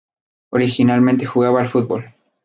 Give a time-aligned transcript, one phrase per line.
[0.49, 2.05] Originalmente jugaba al fútbol.